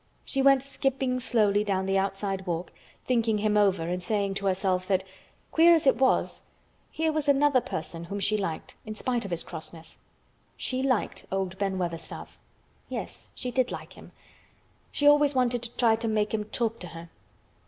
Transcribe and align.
She 0.25 0.41
went 0.41 0.63
skipping 0.63 1.19
slowly 1.19 1.63
down 1.63 1.85
the 1.85 1.99
outside 1.99 2.47
walk, 2.47 2.73
thinking 3.05 3.37
him 3.37 3.55
over 3.55 3.83
and 3.87 4.01
saying 4.01 4.33
to 4.33 4.47
herself 4.47 4.87
that, 4.87 5.03
queer 5.51 5.75
as 5.75 5.85
it 5.85 5.97
was, 5.97 6.41
here 6.89 7.11
was 7.11 7.29
another 7.29 7.61
person 7.61 8.05
whom 8.05 8.19
she 8.19 8.35
liked 8.35 8.73
in 8.83 8.95
spite 8.95 9.25
of 9.25 9.29
his 9.29 9.43
crossness. 9.43 9.99
She 10.57 10.81
liked 10.81 11.27
old 11.31 11.55
Ben 11.59 11.77
Weatherstaff. 11.77 12.39
Yes, 12.89 13.29
she 13.35 13.51
did 13.51 13.71
like 13.71 13.93
him. 13.93 14.11
She 14.91 15.05
always 15.05 15.35
wanted 15.35 15.61
to 15.61 15.77
try 15.77 15.95
to 15.97 16.07
make 16.07 16.33
him 16.33 16.45
talk 16.45 16.79
to 16.79 16.87
her. 16.87 17.11